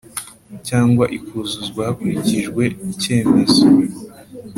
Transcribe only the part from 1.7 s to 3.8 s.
hakurikijwe icyemezo